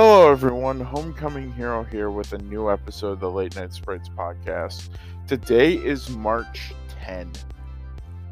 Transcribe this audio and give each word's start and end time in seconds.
Hello, 0.00 0.30
everyone. 0.30 0.78
Homecoming 0.78 1.52
Hero 1.54 1.82
here 1.82 2.08
with 2.08 2.32
a 2.32 2.38
new 2.38 2.70
episode 2.70 3.14
of 3.14 3.18
the 3.18 3.28
Late 3.28 3.56
Night 3.56 3.72
Sprites 3.72 4.08
podcast. 4.08 4.90
Today 5.26 5.74
is 5.74 6.08
March 6.08 6.72
10, 7.02 7.32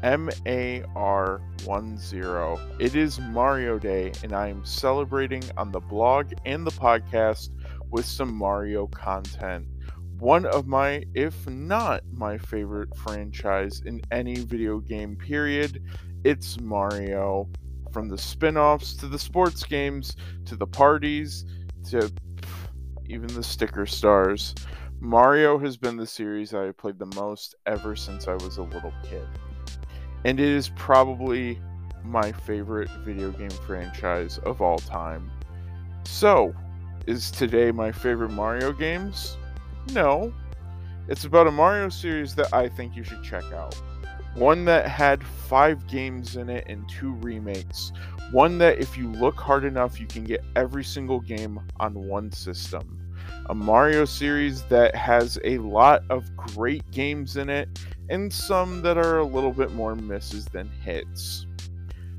M 0.01 0.29
A 0.45 0.85
R 0.95 1.41
1 1.65 1.97
0. 1.97 2.57
It 2.79 2.95
is 2.95 3.19
Mario 3.19 3.77
Day, 3.77 4.13
and 4.23 4.31
I 4.31 4.47
am 4.47 4.63
celebrating 4.63 5.43
on 5.57 5.73
the 5.73 5.81
blog 5.81 6.31
and 6.45 6.65
the 6.65 6.71
podcast 6.71 7.49
with 7.91 8.05
some 8.05 8.33
Mario 8.33 8.87
content. 8.87 9.67
One 10.19 10.45
of 10.45 10.67
my, 10.67 11.03
if 11.15 11.49
not 11.49 12.01
my 12.13 12.37
favorite 12.37 12.95
franchise 12.95 13.81
in 13.85 13.99
any 14.09 14.35
video 14.35 14.79
game, 14.79 15.17
period. 15.17 15.83
It's 16.23 16.57
Mario 16.61 17.49
from 17.91 18.07
the 18.07 18.17
spin-offs 18.17 18.93
to 18.93 19.07
the 19.07 19.19
sports 19.19 19.63
games 19.63 20.15
to 20.45 20.55
the 20.55 20.67
parties 20.67 21.45
to 21.91 22.11
even 23.07 23.27
the 23.27 23.43
sticker 23.43 23.85
stars. 23.85 24.53
Mario 24.99 25.57
has 25.59 25.77
been 25.77 25.95
the 25.95 26.07
series 26.07 26.53
I 26.53 26.63
have 26.63 26.77
played 26.77 26.99
the 26.99 27.13
most 27.15 27.55
ever 27.65 27.95
since 27.95 28.27
I 28.27 28.33
was 28.33 28.57
a 28.57 28.63
little 28.63 28.93
kid. 29.03 29.27
And 30.25 30.39
it 30.39 30.47
is 30.47 30.69
probably 30.69 31.61
my 32.03 32.31
favorite 32.31 32.89
video 33.03 33.31
game 33.31 33.49
franchise 33.49 34.39
of 34.39 34.61
all 34.61 34.79
time. 34.79 35.31
So, 36.03 36.53
is 37.05 37.31
today 37.31 37.71
my 37.71 37.91
favorite 37.91 38.31
Mario 38.31 38.71
games? 38.71 39.37
No. 39.93 40.33
It's 41.07 41.25
about 41.25 41.47
a 41.47 41.51
Mario 41.51 41.89
series 41.89 42.35
that 42.35 42.53
I 42.53 42.67
think 42.67 42.95
you 42.95 43.03
should 43.03 43.23
check 43.23 43.43
out. 43.53 43.79
One 44.37 44.65
that 44.65 44.87
had 44.87 45.25
five 45.25 45.87
games 45.87 46.35
in 46.35 46.47
it 46.47 46.65
and 46.67 46.87
two 46.87 47.13
remakes. 47.13 47.91
One 48.31 48.59
that, 48.59 48.77
if 48.77 48.95
you 48.95 49.11
look 49.11 49.35
hard 49.35 49.65
enough, 49.65 49.99
you 49.99 50.05
can 50.05 50.25
get 50.25 50.43
every 50.55 50.83
single 50.83 51.19
game 51.19 51.59
on 51.79 52.07
one 52.07 52.31
system. 52.31 53.15
A 53.49 53.55
Mario 53.55 54.05
series 54.05 54.61
that 54.65 54.93
has 54.93 55.39
a 55.43 55.57
lot 55.57 56.03
of 56.11 56.35
great 56.37 56.83
games 56.91 57.37
in 57.37 57.49
it 57.49 57.67
and 58.09 58.31
some 58.31 58.83
that 58.83 58.95
are 58.95 59.17
a 59.17 59.25
little 59.25 59.51
bit 59.51 59.71
more 59.71 59.95
misses 59.95 60.45
than 60.45 60.69
hits. 60.83 61.47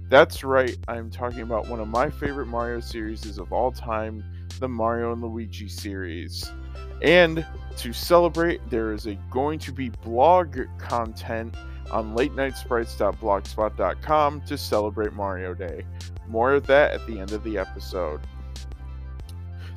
That's 0.09 0.43
right, 0.43 0.77
I'm 0.89 1.11
talking 1.11 1.43
about 1.43 1.69
one 1.69 1.79
of 1.79 1.87
my 1.87 2.11
favorite 2.11 2.47
Mario 2.47 2.81
series 2.81 3.39
of 3.39 3.53
all 3.53 3.71
time, 3.71 4.25
the 4.59 4.69
Mario 4.69 5.13
and 5.13 5.23
Luigi 5.23 5.69
series. 5.69 6.51
And 7.01 7.47
to 7.77 7.93
celebrate, 7.93 8.69
there 8.71 8.93
is 8.93 9.07
a 9.07 9.15
going 9.31 9.61
to 9.61 9.73
be 9.73 9.91
blog 9.91 10.59
content 10.79 11.55
on 11.91 12.17
latenightsprites.blogspot.com 12.17 14.41
to 14.43 14.59
celebrate 14.59 15.13
Mario 15.13 15.55
Day. 15.55 15.85
More 16.27 16.53
of 16.53 16.67
that 16.67 16.93
at 16.93 17.07
the 17.07 17.19
end 17.19 17.33
of 17.33 17.43
the 17.45 17.59
episode. 17.59 18.21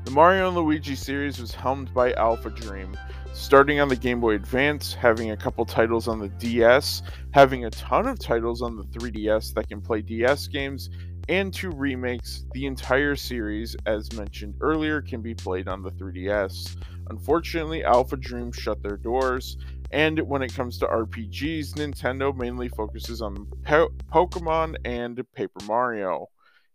The 0.03 0.11
Mario 0.11 0.47
and 0.47 0.57
Luigi 0.57 0.95
series 0.95 1.39
was 1.39 1.53
helmed 1.53 1.93
by 1.93 2.13
Alpha 2.13 2.49
Dream, 2.49 2.97
starting 3.33 3.79
on 3.79 3.87
the 3.87 3.95
Game 3.95 4.19
Boy 4.19 4.35
Advance, 4.35 4.93
having 4.93 5.31
a 5.31 5.37
couple 5.37 5.63
titles 5.63 6.07
on 6.07 6.19
the 6.19 6.29
DS, 6.29 7.03
having 7.31 7.65
a 7.65 7.69
ton 7.69 8.07
of 8.07 8.19
titles 8.19 8.61
on 8.61 8.75
the 8.75 8.83
3DS 8.83 9.53
that 9.53 9.69
can 9.69 9.79
play 9.79 10.01
DS 10.01 10.47
games, 10.47 10.89
and 11.29 11.53
two 11.53 11.69
remakes. 11.69 12.45
The 12.53 12.65
entire 12.65 13.15
series, 13.15 13.75
as 13.85 14.11
mentioned 14.13 14.55
earlier, 14.59 15.01
can 15.01 15.21
be 15.21 15.35
played 15.35 15.67
on 15.67 15.83
the 15.83 15.91
3DS. 15.91 16.77
Unfortunately, 17.09 17.83
Alpha 17.83 18.17
Dream 18.17 18.51
shut 18.51 18.81
their 18.81 18.97
doors, 18.97 19.57
and 19.91 20.19
when 20.21 20.41
it 20.41 20.53
comes 20.53 20.77
to 20.79 20.87
RPGs, 20.87 21.73
Nintendo 21.73 22.35
mainly 22.35 22.69
focuses 22.69 23.21
on 23.21 23.47
po- 23.63 23.91
Pokemon 24.11 24.75
and 24.85 25.21
Paper 25.33 25.59
Mario. 25.65 26.29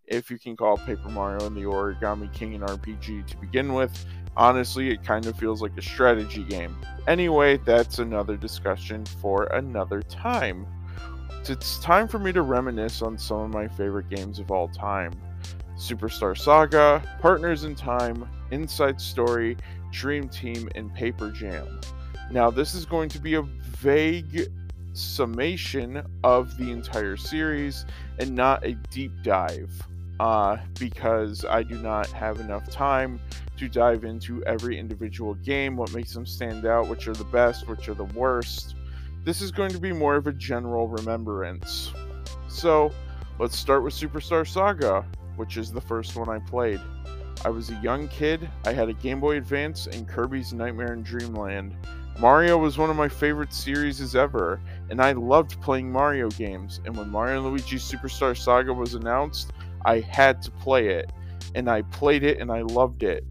If 0.07 0.31
you 0.31 0.39
can 0.39 0.57
call 0.57 0.77
Paper 0.77 1.09
Mario 1.09 1.47
and 1.47 1.57
the 1.57 1.63
Origami 1.63 2.33
King 2.33 2.55
an 2.55 2.61
RPG 2.61 3.27
to 3.27 3.37
begin 3.39 3.75
with, 3.75 4.05
honestly, 4.37 4.91
it 4.91 5.03
kind 5.03 5.27
of 5.27 5.37
feels 5.39 5.63
like 5.63 5.77
a 5.77 5.83
strategy 5.83 6.45
game. 6.45 6.77
Anyway, 7.09 7.57
that's 7.65 7.99
another 7.99 8.37
discussion 8.37 9.05
for 9.05 9.45
another 9.45 10.03
time. 10.03 10.67
It's 11.49 11.79
time 11.79 12.09
for 12.09 12.19
me 12.19 12.33
to 12.33 12.43
reminisce 12.43 13.03
on 13.03 13.17
some 13.17 13.41
of 13.41 13.51
my 13.51 13.69
favorite 13.69 14.09
games 14.09 14.39
of 14.39 14.51
all 14.51 14.69
time. 14.69 15.13
Superstar 15.77 16.37
Saga, 16.37 17.03
Partners 17.21 17.65
in 17.65 17.75
Time, 17.75 18.29
Inside 18.51 19.01
Story, 19.01 19.57
Dream 19.93 20.29
Team, 20.29 20.69
and 20.75 20.93
Paper 20.95 21.31
Jam. 21.31 21.81
Now, 22.31 22.51
this 22.51 22.75
is 22.75 22.85
going 22.85 23.09
to 23.11 23.21
be 23.21 23.35
a 23.35 23.43
vague 23.43 24.49
summation 24.93 26.03
of 26.25 26.57
the 26.57 26.71
entire 26.71 27.17
series 27.17 27.85
and 28.19 28.35
not 28.35 28.65
a 28.65 28.73
deep 28.91 29.13
dive 29.23 29.71
uh, 30.19 30.57
because 30.79 31.45
I 31.45 31.63
do 31.63 31.77
not 31.77 32.09
have 32.09 32.41
enough 32.41 32.69
time 32.71 33.21
to 33.59 33.69
dive 33.69 34.05
into 34.05 34.45
every 34.45 34.79
individual 34.79 35.35
game, 35.35 35.77
what 35.77 35.95
makes 35.95 36.13
them 36.13 36.27
stand 36.27 36.67
out, 36.67 36.89
which 36.89 37.09
are 37.09 37.15
the 37.15 37.25
best, 37.25 37.69
which 37.69 37.89
are 37.89 37.95
the 37.95 38.05
worst. 38.05 38.75
This 39.25 39.41
is 39.41 39.51
going 39.51 39.71
to 39.71 39.79
be 39.79 39.93
more 39.93 40.17
of 40.17 40.27
a 40.27 40.33
general 40.33 40.89
remembrance. 40.89 41.93
So, 42.49 42.93
let's 43.39 43.57
start 43.57 43.83
with 43.83 43.95
Superstar 43.95 44.47
Saga, 44.47 45.05
which 45.37 45.57
is 45.57 45.73
the 45.73 45.81
first 45.81 46.17
one 46.17 46.29
I 46.29 46.39
played. 46.39 46.81
I 47.45 47.51
was 47.51 47.71
a 47.71 47.75
young 47.83 48.09
kid, 48.09 48.49
I 48.65 48.73
had 48.73 48.89
a 48.89 48.95
Game 48.95 49.21
Boy 49.21 49.37
Advance 49.37 49.87
and 49.87 50.09
Kirby's 50.09 50.53
Nightmare 50.53 50.95
in 50.95 51.03
Dreamland. 51.03 51.77
Mario 52.19 52.57
was 52.57 52.79
one 52.79 52.89
of 52.89 52.97
my 52.97 53.09
favorite 53.09 53.53
series 53.53 54.17
ever, 54.17 54.61
and 54.89 55.03
I 55.03 55.13
loved 55.13 55.61
playing 55.61 55.93
Mario 55.93 56.31
games. 56.31 56.81
And 56.87 56.97
when 56.97 57.11
Mario 57.11 57.43
and 57.43 57.47
Luigi 57.47 57.77
Superstar 57.77 58.35
Saga 58.35 58.73
was 58.73 58.95
announced, 58.95 59.53
I 59.85 60.01
had 60.01 60.41
to 60.43 60.51
play 60.51 60.89
it. 60.89 61.13
And 61.55 61.69
I 61.69 61.83
played 61.83 62.23
it 62.23 62.41
and 62.41 62.51
I 62.51 62.63
loved 62.63 63.03
it. 63.03 63.25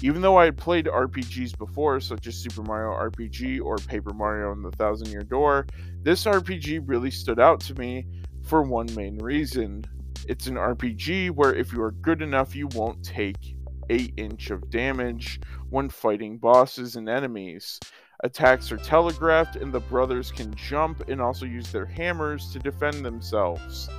Even 0.00 0.22
though 0.22 0.36
I 0.36 0.44
had 0.44 0.56
played 0.56 0.86
RPGs 0.86 1.58
before, 1.58 1.98
such 1.98 2.26
as 2.26 2.36
Super 2.36 2.62
Mario 2.62 2.92
RPG 2.92 3.60
or 3.60 3.76
Paper 3.78 4.12
Mario 4.12 4.52
and 4.52 4.64
the 4.64 4.70
Thousand 4.72 5.08
Year 5.08 5.22
Door, 5.22 5.66
this 6.02 6.24
RPG 6.24 6.82
really 6.84 7.10
stood 7.10 7.40
out 7.40 7.60
to 7.60 7.74
me 7.74 8.06
for 8.42 8.62
one 8.62 8.92
main 8.94 9.18
reason. 9.18 9.84
It's 10.28 10.46
an 10.46 10.54
RPG 10.54 11.32
where 11.32 11.54
if 11.54 11.72
you 11.72 11.82
are 11.82 11.92
good 11.92 12.22
enough, 12.22 12.54
you 12.54 12.68
won't 12.68 13.04
take 13.04 13.56
8 13.90 14.14
inch 14.16 14.50
of 14.50 14.70
damage 14.70 15.40
when 15.70 15.88
fighting 15.88 16.38
bosses 16.38 16.96
and 16.96 17.08
enemies. 17.08 17.80
Attacks 18.24 18.72
are 18.72 18.78
telegraphed, 18.78 19.56
and 19.56 19.70
the 19.70 19.80
brothers 19.80 20.32
can 20.32 20.54
jump 20.54 21.10
and 21.10 21.20
also 21.20 21.44
use 21.44 21.70
their 21.70 21.84
hammers 21.84 22.50
to 22.54 22.58
defend 22.58 23.04
themselves. 23.04 23.90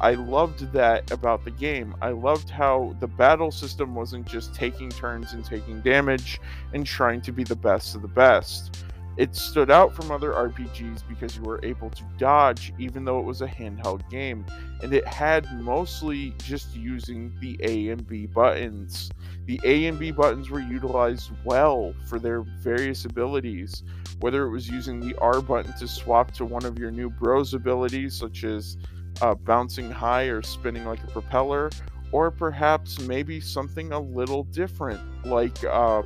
I 0.00 0.14
loved 0.14 0.72
that 0.72 1.10
about 1.10 1.44
the 1.44 1.50
game. 1.50 1.94
I 2.00 2.08
loved 2.08 2.48
how 2.48 2.96
the 2.98 3.06
battle 3.06 3.50
system 3.50 3.94
wasn't 3.94 4.26
just 4.26 4.54
taking 4.54 4.88
turns 4.88 5.34
and 5.34 5.44
taking 5.44 5.82
damage 5.82 6.40
and 6.72 6.86
trying 6.86 7.20
to 7.22 7.32
be 7.32 7.44
the 7.44 7.56
best 7.56 7.94
of 7.94 8.00
the 8.00 8.08
best. 8.08 8.84
It 9.16 9.36
stood 9.36 9.70
out 9.70 9.94
from 9.94 10.10
other 10.10 10.32
RPGs 10.32 11.06
because 11.08 11.36
you 11.36 11.42
were 11.42 11.60
able 11.62 11.88
to 11.90 12.02
dodge 12.18 12.72
even 12.78 13.04
though 13.04 13.20
it 13.20 13.24
was 13.24 13.42
a 13.42 13.46
handheld 13.46 14.08
game, 14.10 14.44
and 14.82 14.92
it 14.92 15.06
had 15.06 15.46
mostly 15.62 16.34
just 16.42 16.74
using 16.74 17.32
the 17.40 17.56
A 17.62 17.90
and 17.90 18.04
B 18.06 18.26
buttons. 18.26 19.10
The 19.46 19.60
A 19.62 19.86
and 19.86 19.98
B 19.98 20.10
buttons 20.10 20.50
were 20.50 20.60
utilized 20.60 21.30
well 21.44 21.94
for 22.06 22.18
their 22.18 22.42
various 22.42 23.04
abilities, 23.04 23.84
whether 24.18 24.44
it 24.46 24.50
was 24.50 24.68
using 24.68 24.98
the 24.98 25.14
R 25.20 25.40
button 25.40 25.72
to 25.74 25.86
swap 25.86 26.32
to 26.32 26.44
one 26.44 26.64
of 26.64 26.76
your 26.76 26.90
new 26.90 27.08
bros 27.08 27.54
abilities, 27.54 28.16
such 28.16 28.42
as 28.42 28.76
uh, 29.22 29.34
bouncing 29.34 29.90
high 29.90 30.24
or 30.24 30.42
spinning 30.42 30.86
like 30.86 31.02
a 31.04 31.08
propeller, 31.08 31.70
or 32.10 32.32
perhaps 32.32 32.98
maybe 33.00 33.40
something 33.40 33.92
a 33.92 34.00
little 34.00 34.42
different, 34.44 35.00
like 35.24 35.62
uh, 35.64 36.02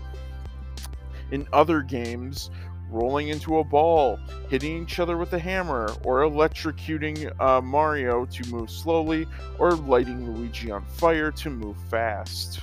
in 1.30 1.46
other 1.52 1.82
games 1.82 2.50
rolling 2.90 3.28
into 3.28 3.58
a 3.58 3.64
ball, 3.64 4.18
hitting 4.48 4.82
each 4.82 4.98
other 4.98 5.16
with 5.16 5.32
a 5.32 5.38
hammer, 5.38 5.92
or 6.04 6.20
electrocuting 6.20 7.32
uh, 7.40 7.60
Mario 7.60 8.24
to 8.26 8.50
move 8.50 8.70
slowly, 8.70 9.26
or 9.58 9.72
lighting 9.72 10.32
Luigi 10.32 10.70
on 10.70 10.84
fire 10.84 11.30
to 11.32 11.50
move 11.50 11.76
fast. 11.90 12.60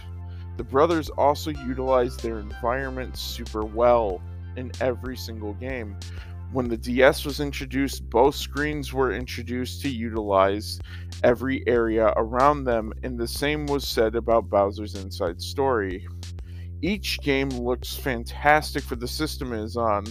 The 0.57 0.63
brothers 0.63 1.09
also 1.09 1.51
utilize 1.51 2.15
their 2.17 2.39
environment 2.39 3.17
super 3.17 3.63
well 3.63 4.21
in 4.55 4.71
every 4.79 5.17
single 5.17 5.53
game. 5.53 5.97
When 6.51 6.69
the 6.69 6.77
DS 6.77 7.25
was 7.25 7.41
introduced, 7.41 8.09
both 8.09 8.35
screens 8.35 8.93
were 8.93 9.11
introduced 9.11 9.81
to 9.81 9.89
utilize 9.89 10.79
every 11.23 11.67
area 11.67 12.13
around 12.15 12.63
them, 12.63 12.93
and 13.03 13.17
the 13.17 13.27
same 13.27 13.65
was 13.65 13.85
said 13.85 14.15
about 14.15 14.49
Bowser's 14.49 14.95
Inside 14.95 15.41
Story. 15.41 16.07
Each 16.81 17.19
game 17.21 17.49
looks 17.49 17.95
fantastic 17.95 18.83
for 18.83 18.95
the 18.95 19.07
system 19.07 19.53
it 19.53 19.63
is 19.63 19.77
on, 19.77 20.05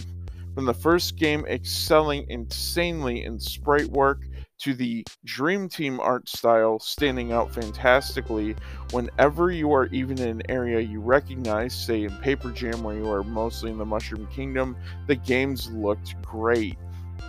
from 0.53 0.65
the 0.65 0.73
first 0.73 1.17
game 1.17 1.45
excelling 1.47 2.25
insanely 2.29 3.23
in 3.23 3.39
sprite 3.39 3.87
work 3.87 4.21
to 4.57 4.73
the 4.73 5.05
Dream 5.25 5.67
Team 5.67 5.99
art 5.99 6.29
style 6.29 6.79
standing 6.79 7.33
out 7.33 7.53
fantastically 7.53 8.55
whenever 8.91 9.51
you 9.51 9.73
are 9.73 9.87
even 9.87 10.17
in 10.19 10.29
an 10.29 10.41
area 10.47 10.79
you 10.79 11.01
recognize, 11.01 11.73
say 11.73 12.03
in 12.03 12.17
Paper 12.19 12.51
Jam 12.51 12.81
where 12.83 12.95
you 12.95 13.09
are 13.09 13.23
mostly 13.23 13.69
in 13.69 13.77
the 13.77 13.85
Mushroom 13.85 14.27
Kingdom, 14.27 14.77
the 15.07 15.15
games 15.15 15.69
looked 15.71 16.21
great. 16.21 16.77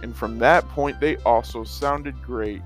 And 0.03 0.15
from 0.15 0.39
that 0.39 0.69
point, 0.69 1.01
they 1.01 1.17
also 1.19 1.65
sounded 1.65 2.23
great. 2.23 2.63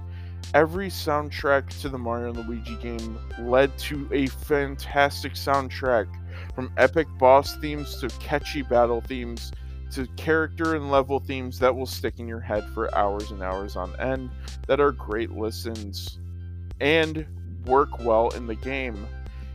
every 0.55 0.89
soundtrack 0.89 1.69
to 1.81 1.89
the 1.89 1.99
Mario 1.99 2.33
and 2.33 2.49
Luigi 2.49 2.77
game 2.77 3.19
led 3.41 3.77
to 3.79 4.09
a 4.13 4.27
fantastic 4.27 5.35
soundtrack 5.35 6.07
from 6.55 6.73
epic 6.77 7.07
boss 7.19 7.57
themes 7.57 8.01
to 8.01 8.09
catchy 8.21 8.63
battle 8.63 9.01
themes 9.01 9.53
to 9.93 10.07
character 10.17 10.77
and 10.77 10.91
level 10.91 11.19
themes 11.19 11.59
that 11.59 11.75
will 11.75 11.87
stick 11.87 12.19
in 12.19 12.29
your 12.29 12.41
head 12.41 12.65
for 12.75 12.95
hours 12.95 13.31
and 13.31 13.43
hours 13.43 13.77
on 13.77 13.95
end 13.99 14.31
that 14.67 14.81
are 14.81 14.93
great 14.93 15.33
listens 15.33 16.19
and 16.81 17.27
work 17.67 17.99
well 18.01 18.29
in 18.31 18.47
the 18.47 18.55
game. 18.55 19.07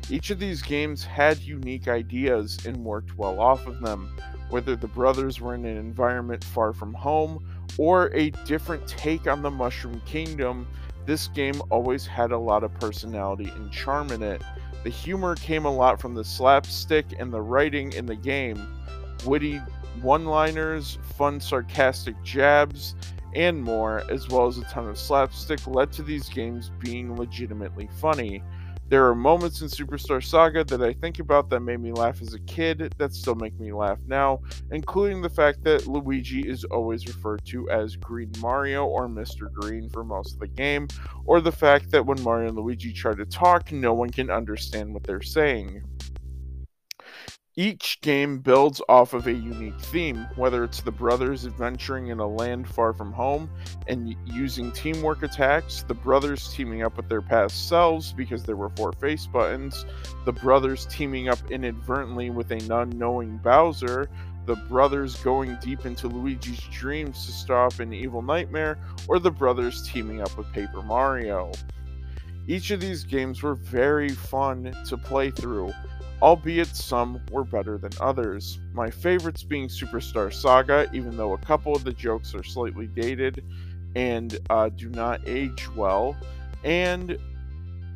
Each 0.10 0.30
of 0.30 0.40
these 0.40 0.62
games 0.62 1.04
had 1.04 1.40
unique 1.40 1.88
ideas 1.88 2.64
and 2.66 2.86
worked 2.86 3.18
well 3.18 3.40
off 3.40 3.66
of 3.66 3.82
them, 3.82 4.16
whether 4.50 4.76
the 4.76 4.88
brothers 4.88 5.42
were 5.42 5.56
in 5.56 5.66
an 5.66 5.78
environment 5.78 6.44
far 6.44 6.74
from 6.74 6.94
home 6.94 7.44
or 7.78 8.14
a 8.14 8.30
different 8.46 8.88
take 8.88 9.28
on 9.28 9.42
the 9.42 9.50
Mushroom 9.50 10.02
Kingdom. 10.06 10.68
This 11.06 11.28
game 11.30 11.62
always 11.70 12.06
had 12.06 12.32
a 12.32 12.38
lot 12.38 12.64
of 12.64 12.74
personality 12.76 13.52
and 13.56 13.72
charm 13.72 14.12
in 14.12 14.22
it. 14.22 14.42
The 14.86 14.92
humor 14.92 15.34
came 15.34 15.66
a 15.66 15.76
lot 15.76 16.00
from 16.00 16.14
the 16.14 16.24
slapstick 16.24 17.08
and 17.18 17.34
the 17.34 17.42
writing 17.42 17.92
in 17.94 18.06
the 18.06 18.16
game. 18.16 18.68
Witty 19.26 19.60
one 20.04 20.26
liners, 20.26 21.00
fun 21.18 21.40
sarcastic 21.40 22.22
jabs, 22.22 22.94
and 23.34 23.64
more, 23.64 24.04
as 24.12 24.30
well 24.30 24.46
as 24.46 24.60
a 24.60 24.64
ton 24.66 24.88
of 24.88 25.00
slapstick, 25.00 25.66
led 25.66 25.92
to 25.94 26.04
these 26.04 26.30
games 26.30 26.70
being 26.78 27.16
legitimately 27.16 27.90
funny. 28.00 28.44
There 28.88 29.08
are 29.08 29.16
moments 29.16 29.62
in 29.62 29.68
Superstar 29.68 30.24
Saga 30.24 30.64
that 30.66 30.84
I 30.84 30.94
think 30.94 31.18
about 31.18 31.50
that 31.50 31.62
made 31.62 31.80
me 31.80 31.92
laugh 31.92 32.22
as 32.22 32.36
a 32.36 32.40
kid 32.42 32.94
that 33.00 33.14
still 33.16 33.34
make 33.34 33.60
me 33.60 33.74
laugh 33.74 33.98
now, 34.06 34.42
including 34.70 35.24
the 35.24 35.30
fact 35.30 35.64
that 35.64 35.88
Luigi 35.88 36.48
is 36.48 36.64
always 36.66 37.08
referred 37.08 37.44
to 37.46 37.68
as 37.72 37.96
Green 37.96 38.32
Mario 38.40 38.86
or 38.86 39.08
Mr. 39.08 39.52
Green 39.52 39.90
for 39.90 40.04
most 40.04 40.36
of 40.36 40.40
the 40.40 40.48
game, 40.48 40.88
or 41.26 41.42
the 41.42 41.52
fact 41.52 41.90
that 41.90 42.06
when 42.06 42.22
Mario 42.22 42.50
and 42.50 42.58
Luigi 42.58 42.94
try 42.94 43.16
to 43.16 43.26
talk, 43.26 43.72
no 43.72 43.92
one 43.92 44.12
can 44.12 44.30
understand 44.30 44.94
what 44.94 45.04
they're 45.04 45.20
saying. 45.20 45.84
Each 47.58 48.02
game 48.02 48.40
builds 48.40 48.82
off 48.90 49.14
of 49.14 49.28
a 49.28 49.32
unique 49.32 49.80
theme, 49.80 50.28
whether 50.36 50.66
it's 50.66 50.82
the 50.82 50.92
brothers 50.92 51.46
adventuring 51.46 52.08
in 52.08 52.20
a 52.20 52.28
land 52.28 52.68
far 52.68 52.92
from 52.92 53.14
home 53.14 53.50
and 53.88 54.14
using 54.26 54.74
teamwork 54.74 55.24
attacks, 55.24 55.84
the 55.84 55.94
brothers 55.94 56.54
teaming 56.54 56.84
up 56.84 56.98
with 56.98 57.08
their 57.08 57.22
past 57.22 57.70
selves 57.70 58.12
because 58.12 58.44
there 58.44 58.58
were 58.58 58.72
four 58.72 58.92
face 58.92 59.26
buttons, 59.26 59.86
the 60.26 60.34
brothers 60.34 60.86
teaming 60.88 61.30
up 61.30 61.40
inadvertently 61.50 62.30
with 62.30 62.52
an 62.52 62.70
unknowing 62.70 63.38
Bowser, 63.38 64.10
the 64.46 64.58
brothers 64.68 65.16
going 65.24 65.58
deep 65.62 65.86
into 65.86 66.10
Luigi's 66.10 66.60
dreams 66.74 67.26
to 67.26 67.32
stop 67.32 67.80
an 67.80 67.94
evil 67.94 68.22
nightmare, 68.22 68.78
or 69.08 69.18
the 69.18 69.32
brothers 69.32 69.88
teaming 69.88 70.22
up 70.22 70.38
with 70.38 70.52
Paper 70.52 70.82
Mario. 70.82 71.54
Each 72.48 72.70
of 72.72 72.82
these 72.82 73.06
games 73.06 73.42
were 73.42 73.56
very 73.56 74.10
fun 74.10 74.76
to 74.88 74.98
play 74.98 75.32
through 75.32 75.74
albeit 76.22 76.76
some 76.76 77.22
were 77.32 77.44
better 77.44 77.78
than 77.78 77.92
others. 78.00 78.60
My 78.74 78.90
favorites 78.90 79.44
being 79.44 79.68
Superstar 79.68 80.34
Saga, 80.34 80.88
even 80.94 81.18
though 81.18 81.34
a 81.34 81.38
couple 81.38 81.76
of 81.76 81.84
the 81.84 81.94
jokes 81.94 82.34
are 82.34 82.44
slightly 82.44 82.88
dated 82.88 83.44
and 83.96 84.38
uh, 84.50 84.70
do 84.70 84.90
not 84.90 85.22
age 85.26 85.70
well, 85.76 86.16
and 86.64 87.18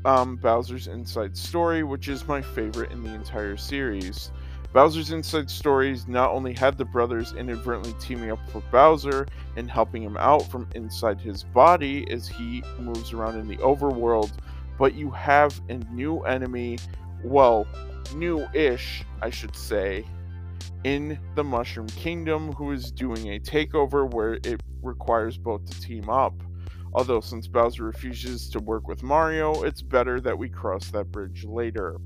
um, 0.05 0.37
Bowser's 0.37 0.87
Inside 0.87 1.35
Story, 1.35 1.83
which 1.83 2.07
is 2.07 2.27
my 2.27 2.41
favorite 2.41 2.91
in 2.91 3.03
the 3.03 3.13
entire 3.13 3.57
series. 3.57 4.31
Bowser's 4.71 5.11
Inside 5.11 5.49
Stories 5.49 6.07
not 6.07 6.29
only 6.29 6.53
had 6.53 6.77
the 6.77 6.85
brothers 6.85 7.33
inadvertently 7.33 7.93
teaming 7.99 8.31
up 8.31 8.39
for 8.49 8.61
Bowser 8.71 9.27
and 9.55 9.69
helping 9.69 10.03
him 10.03 10.15
out 10.17 10.49
from 10.49 10.67
inside 10.75 11.19
his 11.19 11.43
body 11.43 12.09
as 12.11 12.27
he 12.27 12.63
moves 12.79 13.11
around 13.11 13.37
in 13.39 13.47
the 13.47 13.57
overworld, 13.57 14.31
but 14.77 14.93
you 14.93 15.09
have 15.09 15.59
a 15.69 15.77
new 15.91 16.19
enemy, 16.21 16.77
well, 17.23 17.65
new-ish, 18.13 19.03
I 19.21 19.29
should 19.29 19.55
say, 19.55 20.05
in 20.83 21.19
the 21.35 21.43
Mushroom 21.43 21.87
Kingdom 21.87 22.53
who 22.53 22.71
is 22.71 22.91
doing 22.91 23.33
a 23.33 23.39
takeover 23.39 24.11
where 24.11 24.35
it 24.43 24.61
requires 24.81 25.37
both 25.37 25.65
to 25.65 25.81
team 25.81 26.09
up. 26.09 26.33
Although 26.93 27.19
since 27.19 27.47
Bowser 27.47 27.83
refuses 27.83 28.49
to 28.49 28.59
work 28.59 28.87
with 28.87 29.03
Mario, 29.03 29.63
it's 29.63 29.81
better 29.81 30.19
that 30.21 30.37
we 30.37 30.49
cross 30.49 30.89
that 30.91 31.11
bridge 31.11 31.45
later. 31.45 31.97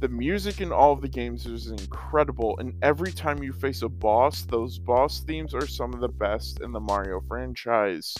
The 0.00 0.08
music 0.08 0.60
in 0.60 0.72
all 0.72 0.92
of 0.92 1.00
the 1.00 1.08
games 1.08 1.46
is 1.46 1.68
incredible, 1.68 2.58
and 2.58 2.74
every 2.82 3.12
time 3.12 3.42
you 3.42 3.52
face 3.52 3.82
a 3.82 3.88
boss, 3.88 4.42
those 4.42 4.78
boss 4.78 5.20
themes 5.20 5.54
are 5.54 5.68
some 5.68 5.94
of 5.94 6.00
the 6.00 6.08
best 6.08 6.60
in 6.60 6.72
the 6.72 6.80
Mario 6.80 7.20
franchise. 7.20 8.16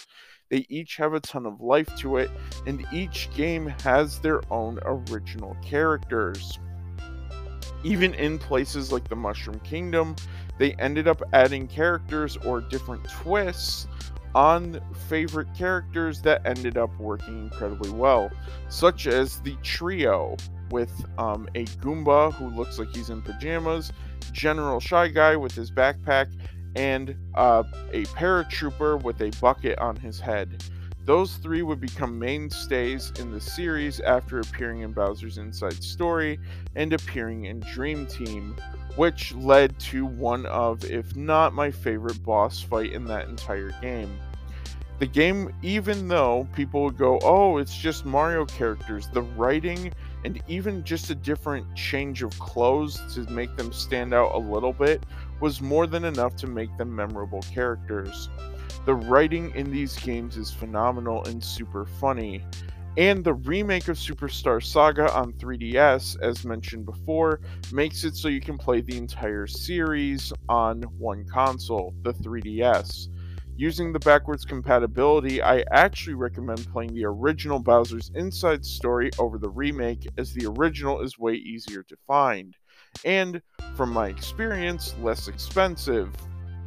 They 0.48 0.64
each 0.68 0.96
have 0.98 1.14
a 1.14 1.20
ton 1.20 1.44
of 1.44 1.60
life 1.60 1.88
to 1.96 2.18
it, 2.18 2.30
and 2.66 2.86
each 2.92 3.30
game 3.34 3.66
has 3.82 4.20
their 4.20 4.42
own 4.52 4.78
original 4.84 5.56
characters 5.62 6.60
even 7.84 8.14
in 8.14 8.38
places 8.38 8.92
like 8.92 9.08
the 9.08 9.16
Mushroom 9.16 9.60
Kingdom, 9.60 10.16
they 10.58 10.74
ended 10.74 11.08
up 11.08 11.22
adding 11.32 11.66
characters 11.66 12.36
or 12.38 12.60
different 12.60 13.08
twists 13.08 13.86
on 14.34 14.80
favorite 15.08 15.48
characters 15.56 16.22
that 16.22 16.46
ended 16.46 16.78
up 16.78 16.96
working 16.98 17.38
incredibly 17.44 17.90
well, 17.90 18.30
such 18.68 19.06
as 19.06 19.40
the 19.40 19.56
trio 19.62 20.36
with 20.70 21.04
um, 21.18 21.48
a 21.54 21.64
Goomba 21.66 22.32
who 22.32 22.48
looks 22.48 22.78
like 22.78 22.94
he's 22.94 23.10
in 23.10 23.20
pajamas, 23.20 23.92
General 24.32 24.80
Shy 24.80 25.08
Guy 25.08 25.36
with 25.36 25.52
his 25.52 25.70
backpack, 25.70 26.32
and 26.74 27.14
uh, 27.34 27.64
a 27.92 28.04
paratrooper 28.06 29.02
with 29.02 29.20
a 29.20 29.30
bucket 29.40 29.78
on 29.78 29.96
his 29.96 30.18
head. 30.18 30.64
Those 31.04 31.34
three 31.34 31.62
would 31.62 31.80
become 31.80 32.16
mainstays 32.16 33.12
in 33.18 33.32
the 33.32 33.40
series 33.40 33.98
after 34.00 34.38
appearing 34.38 34.82
in 34.82 34.92
Bowser's 34.92 35.36
Inside 35.36 35.82
Story 35.82 36.38
and 36.76 36.92
appearing 36.92 37.46
in 37.46 37.58
Dream 37.58 38.06
Team, 38.06 38.54
which 38.94 39.34
led 39.34 39.76
to 39.80 40.06
one 40.06 40.46
of, 40.46 40.84
if 40.84 41.16
not 41.16 41.54
my 41.54 41.72
favorite 41.72 42.22
boss 42.22 42.62
fight 42.62 42.92
in 42.92 43.04
that 43.06 43.28
entire 43.28 43.72
game. 43.80 44.16
The 45.00 45.06
game, 45.06 45.52
even 45.62 46.06
though 46.06 46.46
people 46.54 46.84
would 46.84 46.96
go, 46.96 47.18
oh, 47.24 47.56
it's 47.56 47.76
just 47.76 48.04
Mario 48.04 48.46
characters, 48.46 49.08
the 49.08 49.22
writing 49.22 49.92
and 50.24 50.40
even 50.46 50.84
just 50.84 51.10
a 51.10 51.16
different 51.16 51.66
change 51.74 52.22
of 52.22 52.38
clothes 52.38 53.00
to 53.14 53.28
make 53.32 53.56
them 53.56 53.72
stand 53.72 54.14
out 54.14 54.32
a 54.34 54.38
little 54.38 54.72
bit 54.72 55.04
was 55.40 55.60
more 55.60 55.88
than 55.88 56.04
enough 56.04 56.36
to 56.36 56.46
make 56.46 56.76
them 56.76 56.94
memorable 56.94 57.42
characters. 57.52 58.28
The 58.84 58.94
writing 58.94 59.54
in 59.54 59.70
these 59.70 59.96
games 59.98 60.36
is 60.36 60.50
phenomenal 60.50 61.24
and 61.24 61.42
super 61.42 61.86
funny. 61.86 62.44
And 62.98 63.24
the 63.24 63.34
remake 63.34 63.88
of 63.88 63.96
Superstar 63.96 64.62
Saga 64.62 65.10
on 65.14 65.32
3DS, 65.32 66.20
as 66.20 66.44
mentioned 66.44 66.84
before, 66.84 67.40
makes 67.72 68.04
it 68.04 68.16
so 68.16 68.28
you 68.28 68.40
can 68.40 68.58
play 68.58 68.82
the 68.82 68.98
entire 68.98 69.46
series 69.46 70.30
on 70.50 70.82
one 70.98 71.24
console, 71.24 71.94
the 72.02 72.12
3DS. 72.12 73.08
Using 73.56 73.92
the 73.92 73.98
backwards 73.98 74.44
compatibility, 74.44 75.40
I 75.40 75.64
actually 75.70 76.14
recommend 76.14 76.70
playing 76.70 76.94
the 76.94 77.04
original 77.04 77.58
Bowser's 77.58 78.10
Inside 78.14 78.64
Story 78.64 79.10
over 79.18 79.38
the 79.38 79.50
remake, 79.50 80.06
as 80.18 80.34
the 80.34 80.46
original 80.46 81.00
is 81.00 81.18
way 81.18 81.34
easier 81.34 81.82
to 81.84 81.96
find. 82.06 82.56
And, 83.04 83.40
from 83.74 83.90
my 83.90 84.08
experience, 84.08 84.94
less 85.00 85.28
expensive. 85.28 86.10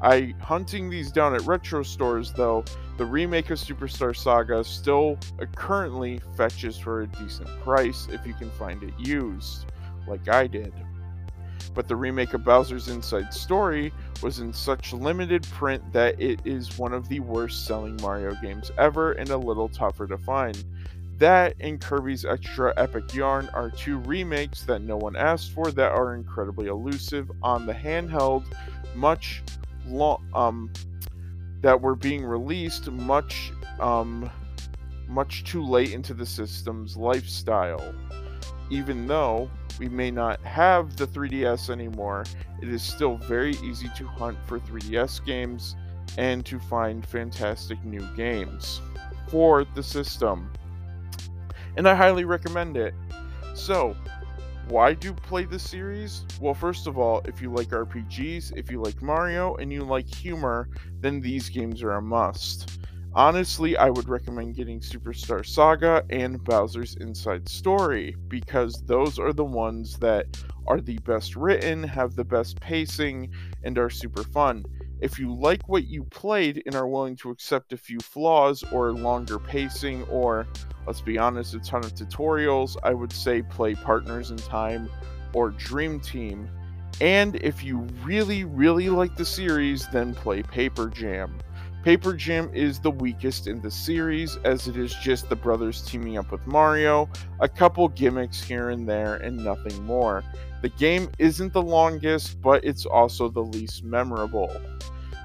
I 0.01 0.35
hunting 0.41 0.89
these 0.89 1.11
down 1.11 1.35
at 1.35 1.41
retro 1.41 1.83
stores 1.83 2.33
though, 2.33 2.65
the 2.97 3.05
remake 3.05 3.49
of 3.49 3.59
Superstar 3.59 4.15
Saga 4.15 4.63
still 4.63 5.17
uh, 5.41 5.45
currently 5.55 6.21
fetches 6.35 6.77
for 6.77 7.01
a 7.01 7.07
decent 7.07 7.49
price 7.61 8.07
if 8.11 8.25
you 8.25 8.33
can 8.33 8.49
find 8.51 8.83
it 8.83 8.93
used, 8.97 9.65
like 10.07 10.27
I 10.29 10.47
did. 10.47 10.73
But 11.73 11.87
the 11.87 11.95
remake 11.95 12.33
of 12.33 12.43
Bowser's 12.43 12.87
Inside 12.87 13.33
Story 13.33 13.91
was 14.21 14.39
in 14.39 14.53
such 14.53 14.93
limited 14.93 15.43
print 15.43 15.83
that 15.91 16.19
it 16.21 16.39
is 16.45 16.77
one 16.77 16.93
of 16.93 17.09
the 17.09 17.19
worst 17.19 17.65
selling 17.65 17.97
Mario 18.01 18.33
games 18.41 18.71
ever 18.77 19.11
and 19.13 19.29
a 19.29 19.37
little 19.37 19.67
tougher 19.67 20.07
to 20.07 20.17
find. 20.17 20.63
That 21.17 21.55
and 21.59 21.79
Kirby's 21.79 22.25
Extra 22.25 22.73
Epic 22.77 23.13
Yarn 23.13 23.49
are 23.53 23.69
two 23.69 23.99
remakes 23.99 24.63
that 24.63 24.81
no 24.81 24.97
one 24.97 25.15
asked 25.15 25.51
for 25.53 25.71
that 25.71 25.91
are 25.91 26.15
incredibly 26.15 26.67
elusive 26.67 27.31
on 27.41 27.65
the 27.65 27.73
handheld, 27.73 28.45
much 28.93 29.41
long 29.87 30.23
um 30.33 30.71
that 31.61 31.79
were 31.79 31.95
being 31.95 32.23
released 32.23 32.89
much 32.91 33.51
um 33.79 34.29
much 35.07 35.43
too 35.43 35.63
late 35.63 35.91
into 35.93 36.13
the 36.13 36.25
system's 36.25 36.97
lifestyle. 36.97 37.93
Even 38.69 39.07
though 39.07 39.49
we 39.79 39.87
may 39.87 40.09
not 40.09 40.41
have 40.41 40.95
the 40.95 41.05
3DS 41.05 41.69
anymore, 41.69 42.25
it 42.61 42.69
is 42.69 42.81
still 42.81 43.17
very 43.17 43.55
easy 43.57 43.89
to 43.95 44.07
hunt 44.07 44.37
for 44.45 44.59
3DS 44.59 45.23
games 45.25 45.75
and 46.17 46.45
to 46.45 46.59
find 46.59 47.05
fantastic 47.05 47.83
new 47.83 48.05
games 48.15 48.81
for 49.27 49.65
the 49.75 49.83
system. 49.83 50.51
And 51.77 51.87
I 51.87 51.95
highly 51.95 52.25
recommend 52.25 52.77
it. 52.77 52.93
So, 53.53 53.95
why 54.67 54.93
do 54.93 55.09
you 55.09 55.13
play 55.13 55.45
the 55.45 55.59
series? 55.59 56.25
Well, 56.41 56.53
first 56.53 56.87
of 56.87 56.97
all, 56.97 57.21
if 57.25 57.41
you 57.41 57.51
like 57.51 57.67
RPGs, 57.67 58.57
if 58.57 58.71
you 58.71 58.81
like 58.81 59.01
Mario, 59.01 59.55
and 59.55 59.71
you 59.71 59.83
like 59.83 60.07
humor, 60.07 60.69
then 60.99 61.21
these 61.21 61.49
games 61.49 61.83
are 61.83 61.93
a 61.93 62.01
must. 62.01 62.79
Honestly, 63.13 63.77
I 63.77 63.89
would 63.89 64.09
recommend 64.09 64.55
getting 64.55 64.81
Superstar 64.81 65.45
Saga 65.45 66.03
and 66.09 66.43
Bowser's 66.43 66.95
Inside 66.95 67.47
Story 67.47 68.15
because 68.27 68.83
those 68.85 69.19
are 69.19 69.31
the 69.31 69.45
ones 69.45 69.97
that 69.99 70.25
are 70.67 70.81
the 70.81 70.97
best 70.99 71.35
written, 71.35 71.83
have 71.83 72.15
the 72.15 72.25
best 72.25 72.59
pacing, 72.59 73.31
and 73.63 73.77
are 73.77 73.89
super 73.89 74.23
fun. 74.23 74.65
If 75.01 75.19
you 75.19 75.33
like 75.33 75.67
what 75.67 75.87
you 75.87 76.03
played 76.05 76.63
and 76.65 76.75
are 76.75 76.87
willing 76.87 77.15
to 77.17 77.29
accept 77.29 77.73
a 77.73 77.77
few 77.77 77.99
flaws 77.99 78.63
or 78.71 78.93
longer 78.93 79.39
pacing, 79.39 80.03
or 80.03 80.47
let's 80.87 81.01
be 81.01 81.17
honest, 81.17 81.53
a 81.53 81.59
ton 81.59 81.83
of 81.83 81.93
tutorials, 81.93 82.77
I 82.83 82.93
would 82.93 83.11
say 83.11 83.41
play 83.41 83.75
Partners 83.75 84.31
in 84.31 84.37
Time 84.37 84.89
or 85.33 85.49
Dream 85.49 85.99
Team. 85.99 86.49
And 87.01 87.35
if 87.37 87.61
you 87.61 87.79
really, 88.03 88.45
really 88.45 88.89
like 88.89 89.17
the 89.17 89.25
series, 89.25 89.87
then 89.89 90.15
play 90.15 90.43
Paper 90.43 90.87
Jam. 90.87 91.37
Paper 91.85 92.13
Jam 92.13 92.49
is 92.51 92.79
the 92.79 92.89
weakest 92.89 93.45
in 93.45 93.61
the 93.61 93.69
series, 93.69 94.37
as 94.37 94.67
it 94.67 94.75
is 94.75 94.95
just 95.03 95.29
the 95.29 95.35
brothers 95.35 95.83
teaming 95.83 96.17
up 96.17 96.31
with 96.31 96.47
Mario, 96.47 97.07
a 97.41 97.47
couple 97.47 97.87
gimmicks 97.89 98.41
here 98.41 98.71
and 98.71 98.89
there, 98.89 99.17
and 99.17 99.37
nothing 99.37 99.85
more. 99.85 100.23
The 100.63 100.69
game 100.69 101.11
isn't 101.19 101.53
the 101.53 101.61
longest, 101.61 102.41
but 102.41 102.65
it's 102.65 102.87
also 102.87 103.29
the 103.29 103.43
least 103.43 103.83
memorable. 103.83 104.51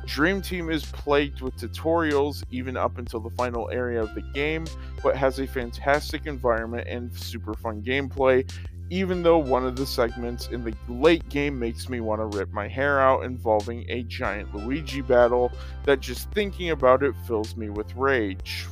Dream 0.05 0.43
Team 0.43 0.69
is 0.69 0.85
plagued 0.85 1.41
with 1.41 1.57
tutorials 1.57 2.45
even 2.51 2.77
up 2.77 2.99
until 2.99 3.21
the 3.21 3.31
final 3.31 3.71
area 3.71 4.03
of 4.03 4.15
the 4.15 4.21
game, 4.35 4.67
but 5.03 5.17
has 5.17 5.39
a 5.39 5.47
fantastic 5.47 6.27
environment 6.27 6.87
and 6.87 7.11
super 7.17 7.55
fun 7.55 7.81
gameplay, 7.81 8.47
even 8.91 9.23
though 9.23 9.39
one 9.39 9.65
of 9.65 9.77
the 9.77 9.87
segments 9.87 10.49
in 10.49 10.65
the 10.65 10.75
late 10.89 11.27
game 11.29 11.59
makes 11.59 11.89
me 11.89 12.01
want 12.01 12.21
to 12.21 12.37
rip 12.37 12.53
my 12.53 12.67
hair 12.67 13.01
out 13.01 13.25
involving 13.25 13.87
a 13.89 14.03
giant 14.03 14.53
Luigi 14.55 15.01
battle 15.01 15.53
that 15.85 16.01
just 16.01 16.31
thinking 16.33 16.71
about 16.71 17.05
it 17.05 17.15
fills 17.27 17.57
me 17.57 17.71
with 17.71 17.95
rage. 17.95 18.67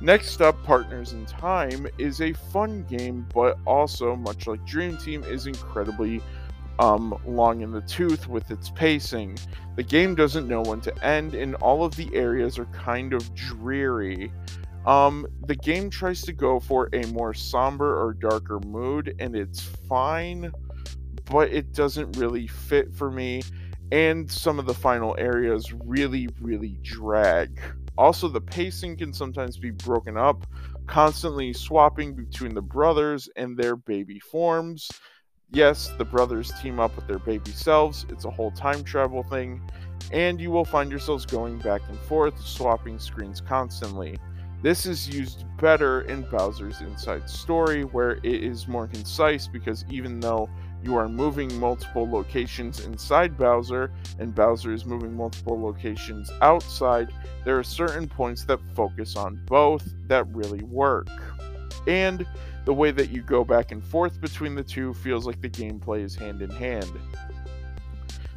Next 0.00 0.40
up, 0.40 0.62
Partners 0.64 1.12
in 1.12 1.26
Time 1.26 1.86
is 1.98 2.20
a 2.20 2.32
fun 2.32 2.84
game, 2.84 3.26
but 3.34 3.58
also, 3.66 4.14
much 4.14 4.46
like 4.46 4.64
Dream 4.66 4.96
Team, 4.98 5.24
is 5.24 5.46
incredibly 5.46 6.20
um, 6.78 7.18
long 7.26 7.60
in 7.62 7.72
the 7.72 7.80
tooth 7.82 8.28
with 8.28 8.50
its 8.50 8.70
pacing. 8.70 9.38
The 9.76 9.82
game 9.82 10.14
doesn't 10.14 10.46
know 10.46 10.62
when 10.62 10.80
to 10.82 11.04
end, 11.04 11.34
and 11.34 11.54
all 11.56 11.84
of 11.84 11.96
the 11.96 12.14
areas 12.14 12.58
are 12.58 12.66
kind 12.66 13.12
of 13.12 13.34
dreary. 13.34 14.32
Um, 14.86 15.26
the 15.46 15.54
game 15.56 15.88
tries 15.88 16.22
to 16.22 16.32
go 16.32 16.60
for 16.60 16.90
a 16.92 17.06
more 17.06 17.32
somber 17.32 17.98
or 17.98 18.12
darker 18.12 18.60
mood, 18.60 19.16
and 19.18 19.34
it's 19.34 19.60
fine, 19.88 20.52
but 21.30 21.50
it 21.50 21.72
doesn't 21.72 22.16
really 22.16 22.46
fit 22.46 22.94
for 22.94 23.10
me. 23.10 23.42
And 23.92 24.30
some 24.30 24.58
of 24.58 24.66
the 24.66 24.74
final 24.74 25.14
areas 25.18 25.72
really, 25.72 26.28
really 26.40 26.78
drag. 26.82 27.60
Also, 27.96 28.28
the 28.28 28.40
pacing 28.40 28.96
can 28.96 29.12
sometimes 29.12 29.56
be 29.56 29.70
broken 29.70 30.16
up, 30.16 30.46
constantly 30.86 31.52
swapping 31.52 32.14
between 32.14 32.54
the 32.54 32.62
brothers 32.62 33.28
and 33.36 33.56
their 33.56 33.76
baby 33.76 34.18
forms. 34.18 34.90
Yes, 35.50 35.92
the 35.96 36.04
brothers 36.04 36.52
team 36.60 36.80
up 36.80 36.96
with 36.96 37.06
their 37.06 37.20
baby 37.20 37.52
selves, 37.52 38.04
it's 38.08 38.24
a 38.24 38.30
whole 38.30 38.50
time 38.50 38.82
travel 38.82 39.22
thing, 39.22 39.62
and 40.10 40.40
you 40.40 40.50
will 40.50 40.64
find 40.64 40.90
yourselves 40.90 41.24
going 41.24 41.58
back 41.58 41.82
and 41.88 41.98
forth, 42.00 42.38
swapping 42.40 42.98
screens 42.98 43.40
constantly. 43.40 44.18
This 44.64 44.86
is 44.86 45.06
used 45.06 45.44
better 45.58 46.00
in 46.00 46.22
Bowser's 46.22 46.80
Inside 46.80 47.28
Story, 47.28 47.82
where 47.84 48.12
it 48.12 48.24
is 48.24 48.66
more 48.66 48.86
concise 48.86 49.46
because 49.46 49.84
even 49.90 50.20
though 50.20 50.48
you 50.82 50.96
are 50.96 51.06
moving 51.06 51.60
multiple 51.60 52.10
locations 52.10 52.82
inside 52.82 53.36
Bowser 53.36 53.92
and 54.18 54.34
Bowser 54.34 54.72
is 54.72 54.86
moving 54.86 55.14
multiple 55.14 55.60
locations 55.60 56.30
outside, 56.40 57.12
there 57.44 57.58
are 57.58 57.62
certain 57.62 58.08
points 58.08 58.46
that 58.46 58.58
focus 58.74 59.16
on 59.16 59.38
both 59.44 59.86
that 60.06 60.26
really 60.28 60.62
work. 60.62 61.10
And 61.86 62.26
the 62.64 62.72
way 62.72 62.90
that 62.90 63.10
you 63.10 63.20
go 63.20 63.44
back 63.44 63.70
and 63.70 63.84
forth 63.84 64.18
between 64.18 64.54
the 64.54 64.64
two 64.64 64.94
feels 64.94 65.26
like 65.26 65.42
the 65.42 65.50
gameplay 65.50 66.02
is 66.02 66.16
hand 66.16 66.40
in 66.40 66.48
hand. 66.48 66.90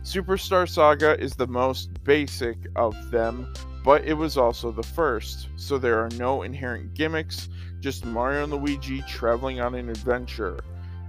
Superstar 0.03 0.67
Saga 0.67 1.17
is 1.21 1.35
the 1.35 1.47
most 1.47 2.03
basic 2.03 2.57
of 2.75 3.11
them, 3.11 3.53
but 3.87 4.03
it 4.03 4.15
was 4.15 4.37
also 4.37 4.69
the 4.69 4.83
first, 4.83 5.47
so 5.55 5.77
there 5.77 5.97
are 5.97 6.09
no 6.17 6.41
inherent 6.41 6.93
gimmicks, 6.93 7.47
just 7.79 8.05
Mario 8.05 8.43
and 8.43 8.53
Luigi 8.53 9.01
traveling 9.03 9.61
on 9.61 9.75
an 9.75 9.87
adventure. 9.87 10.59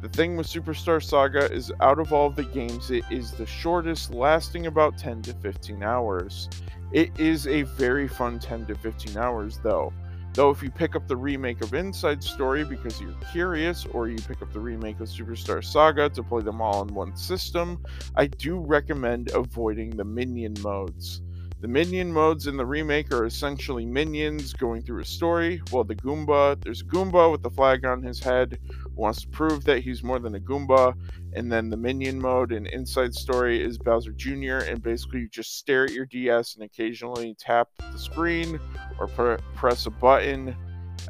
The 0.01 0.09
thing 0.09 0.37
with 0.37 0.47
Superstar 0.47 1.03
Saga 1.03 1.51
is 1.51 1.73
out 1.81 1.99
of 1.99 2.13
all 2.13 2.31
the 2.31 2.45
games, 2.45 2.93
it 2.93 3.03
is 3.11 3.33
the 3.33 3.47
shortest, 3.47 4.15
lasting 4.15 4.67
about 4.67 4.97
10 4.97 5.23
to 5.23 5.35
15 5.35 5.83
hours. 5.83 6.49
It 6.93 7.11
is 7.19 7.49
a 7.49 7.63
very 7.63 8.07
fun 8.07 8.39
10 8.39 8.67
to 8.67 8.77
15 8.77 9.17
hours, 9.17 9.59
though. 9.59 9.93
Though, 10.35 10.51
if 10.51 10.63
you 10.63 10.71
pick 10.71 10.95
up 10.95 11.09
the 11.09 11.17
remake 11.17 11.65
of 11.65 11.75
Inside 11.75 12.23
Story 12.23 12.63
because 12.63 13.01
you're 13.01 13.11
curious, 13.33 13.87
or 13.87 14.07
you 14.07 14.19
pick 14.19 14.41
up 14.41 14.53
the 14.53 14.61
remake 14.61 15.01
of 15.01 15.09
Superstar 15.09 15.65
Saga 15.65 16.11
to 16.11 16.23
play 16.23 16.43
them 16.43 16.61
all 16.61 16.83
in 16.83 16.95
one 16.95 17.17
system, 17.17 17.85
I 18.15 18.29
do 18.29 18.61
recommend 18.61 19.33
avoiding 19.33 19.97
the 19.97 20.05
minion 20.05 20.55
modes. 20.63 21.23
The 21.61 21.67
minion 21.67 22.13
modes 22.13 22.47
in 22.47 22.57
the 22.57 22.65
remake 22.65 23.13
are 23.13 23.27
essentially 23.27 23.85
minions 23.85 24.53
going 24.53 24.81
through 24.83 25.03
a 25.03 25.05
story, 25.05 25.61
while 25.71 25.83
the 25.83 25.97
Goomba, 25.97 26.63
there's 26.63 26.83
a 26.83 26.85
Goomba 26.85 27.33
with 27.33 27.43
the 27.43 27.51
flag 27.51 27.85
on 27.85 28.01
his 28.01 28.21
head 28.21 28.61
who 28.69 28.91
wants 28.95 29.23
to 29.23 29.29
prove 29.29 29.65
that 29.65 29.81
he's 29.81 30.05
more 30.05 30.21
than 30.21 30.37
a 30.37 30.41
Goomba, 30.41 30.95
and 31.33 31.51
then 31.51 31.69
the 31.69 31.77
minion 31.77 32.21
mode 32.21 32.53
in 32.53 32.67
Inside 32.67 33.13
Story 33.13 33.61
is 33.61 33.77
Bowser 33.77 34.13
Jr., 34.13 34.69
and 34.69 34.81
basically 34.81 35.23
you 35.23 35.29
just 35.29 35.59
stare 35.59 35.83
at 35.83 35.91
your 35.91 36.07
DS 36.07 36.55
and 36.55 36.63
occasionally 36.63 37.35
tap 37.41 37.71
the 37.91 37.99
screen 37.99 38.61
or 39.01 39.09
pr- 39.09 39.43
press 39.57 39.87
a 39.87 39.91
button 39.91 40.55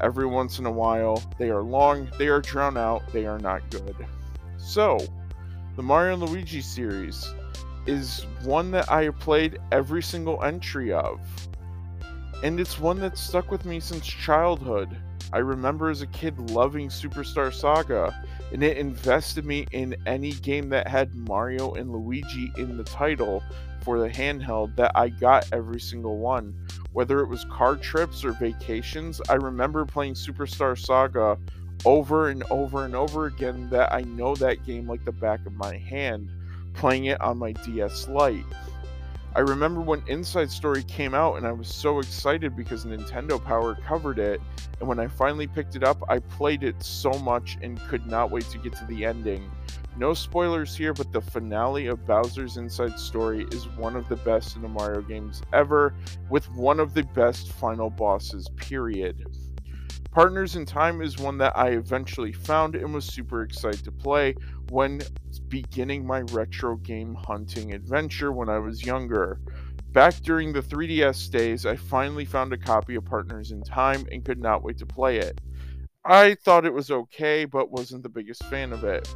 every 0.01 0.27
once 0.27 0.59
in 0.59 0.65
a 0.65 0.73
while. 0.73 1.23
They 1.39 1.51
are 1.51 1.63
long, 1.63 2.09
they 2.17 2.29
are 2.29 2.41
drawn 2.41 2.79
out, 2.79 3.03
they 3.13 3.27
are 3.27 3.39
not 3.39 3.69
good. 3.69 3.97
So, 4.57 4.97
the 5.77 5.83
Mario 5.83 6.15
and 6.15 6.23
Luigi 6.23 6.63
series 6.63 7.35
is 7.87 8.27
one 8.43 8.71
that 8.73 8.91
I 8.91 9.09
played 9.11 9.59
every 9.73 10.03
single 10.03 10.43
entry 10.43 10.93
of. 10.93 11.21
And 12.43 12.61
it's 12.61 12.79
one 12.79 13.01
that 13.01 13.19
stuck 13.19 13.51
with 13.51 13.65
me 13.65 13.81
since 13.81 14.07
childhood. 14.07 14.97
I 15.33 15.39
remember 15.39 15.91
as 15.91 16.03
a 16.03 16.07
kid 16.07 16.39
loving 16.51 16.89
Superstar 16.89 17.53
Saga, 17.53 18.23
and 18.53 18.63
it 18.63 18.79
invested 18.79 19.45
me 19.45 19.67
in 19.73 19.97
any 20.07 20.33
game 20.33 20.69
that 20.71 20.89
had 20.89 21.15
Mario 21.15 21.75
and 21.75 21.93
Luigi 21.93 22.51
in 22.57 22.77
the 22.77 22.85
title 22.85 23.43
for 23.83 23.99
the 23.99 24.09
handheld 24.09 24.75
that 24.77 24.93
I 24.95 25.09
got 25.09 25.49
every 25.53 25.81
single 25.81 26.19
one. 26.19 26.55
Whether 26.93 27.21
it 27.21 27.29
was 27.29 27.45
car 27.47 27.77
trips 27.77 28.25
or 28.25 28.33
vacations, 28.33 29.21
I 29.29 29.35
remember 29.35 29.85
playing 29.85 30.15
Superstar 30.15 30.79
Saga 30.79 31.39
over 31.85 32.29
and 32.29 32.43
over 32.51 32.85
and 32.85 32.97
over 32.97 33.27
again 33.27 33.69
that 33.71 33.93
I 33.93 34.01
know 34.03 34.35
that 34.37 34.65
game 34.65 34.89
like 34.89 35.05
the 35.05 35.13
back 35.13 35.45
of 35.47 35.53
my 35.53 35.77
hand 35.77 36.31
playing 36.79 37.07
it 37.07 37.21
on 37.21 37.37
my 37.37 37.53
DS 37.53 38.09
Lite. 38.09 38.45
I 39.35 39.41
remember 39.41 39.81
when 39.81 40.03
Inside 40.07 40.51
Story 40.51 40.85
came 40.85 41.13
out 41.13 41.37
and 41.37 41.47
I 41.47 41.53
was 41.53 41.69
so 41.69 41.99
excited 41.99 42.57
because 42.57 42.85
Nintendo 42.85 43.43
Power 43.45 43.75
covered 43.75 44.19
it. 44.19 44.41
And 44.79 44.89
when 44.89 45.01
I 45.01 45.09
finally 45.09 45.47
picked 45.47 45.77
it 45.77 45.83
up, 45.83 46.03
I 46.09 46.21
played 46.21 46.63
it 46.63 46.83
so 46.83 47.11
much 47.11 47.59
and 47.63 47.81
could 47.89 48.07
not 48.07 48.31
wait 48.31 48.45
to 48.51 48.59
get 48.59 48.75
to 48.75 48.85
the 48.87 49.05
ending. 49.05 49.51
No 49.97 50.15
spoilers 50.15 50.77
here, 50.77 50.95
but 50.95 51.13
the 51.13 51.21
finale 51.21 51.89
of 51.89 52.07
Bowser's 52.07 52.57
Inside 52.57 52.99
Story 52.99 53.45
is 53.51 53.69
one 53.71 53.97
of 53.97 54.09
the 54.09 54.17
best 54.17 54.55
in 54.55 54.63
the 54.63 54.69
Mario 54.69 55.03
games 55.03 55.43
ever, 55.53 55.95
with 56.31 56.49
one 56.53 56.79
of 56.79 56.95
the 56.95 57.03
best 57.03 57.53
final 57.53 57.91
bosses, 57.91 58.49
period. 58.57 59.27
Partners 60.13 60.57
in 60.57 60.65
Time 60.65 61.03
is 61.03 61.19
one 61.19 61.39
that 61.39 61.57
I 61.57 61.71
eventually 61.71 62.33
found 62.33 62.75
and 62.75 62.95
was 62.95 63.05
super 63.05 63.43
excited 63.43 63.85
to 63.85 63.93
play 63.93 64.35
when 64.71 65.01
beginning 65.49 66.07
my 66.07 66.21
retro 66.21 66.77
game 66.77 67.15
hunting 67.15 67.73
adventure 67.73 68.33
when 68.33 68.49
I 68.49 68.59
was 68.59 68.85
younger. 68.85 69.41
Back 69.93 70.15
during 70.17 70.53
the 70.53 70.61
3DS 70.61 71.31
days, 71.31 71.65
I 71.65 71.77
finally 71.77 72.25
found 72.25 72.53
a 72.53 72.59
copy 72.59 72.95
of 72.95 73.05
Partners 73.05 73.51
in 73.51 73.63
Time 73.63 74.07
and 74.13 74.25
could 74.25 74.39
not 74.39 74.63
wait 74.63 74.79
to 74.79 74.87
play 74.87 75.19
it. 75.19 75.41
I 76.05 76.35
thought 76.35 76.67
it 76.67 76.73
was 76.73 76.91
okay, 76.91 77.45
but 77.45 77.71
wasn't 77.71 78.03
the 78.03 78.09
biggest 78.09 78.45
fan 78.45 78.73
of 78.73 78.85
it. 78.85 79.13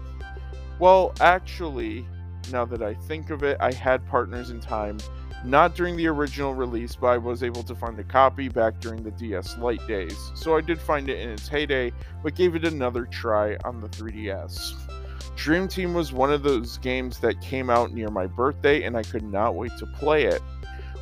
Well, 0.78 1.14
actually, 1.21 2.06
now 2.50 2.64
that 2.64 2.82
I 2.82 2.94
think 2.94 3.30
of 3.30 3.42
it, 3.42 3.59
I 3.61 3.73
had 3.73 4.06
Partners 4.09 4.50
in 4.50 4.61
Time 4.61 4.99
not 5.44 5.75
during 5.75 5.97
the 5.97 6.06
original 6.06 6.54
release, 6.54 6.97
but 6.97 7.09
I 7.09 7.18
was 7.18 7.42
able 7.42 7.62
to 7.64 7.75
find 7.75 7.99
a 7.99 8.04
copy 8.04 8.49
back 8.49 8.80
during 8.80 9.02
the 9.02 9.11
DS 9.11 9.59
Lite 9.59 9.87
days. 9.87 10.32
So 10.35 10.56
I 10.56 10.61
did 10.61 10.80
find 10.80 11.09
it 11.09 11.18
in 11.18 11.30
its 11.30 11.49
heyday, 11.49 11.92
but 12.23 12.35
gave 12.35 12.54
it 12.54 12.64
another 12.64 13.06
try 13.06 13.56
on 13.64 13.80
the 13.80 13.88
3DS. 13.88 15.01
Dream 15.37 15.69
Team 15.69 15.95
was 15.95 16.12
one 16.12 16.33
of 16.33 16.43
those 16.43 16.79
games 16.79 17.19
that 17.19 17.41
came 17.41 17.71
out 17.71 17.93
near 17.93 18.09
my 18.09 18.27
birthday, 18.27 18.83
and 18.85 18.97
I 18.97 19.03
could 19.03 19.25
not 19.25 19.55
wait 19.55 19.73
to 19.79 19.87
play 19.87 20.25
it. 20.25 20.41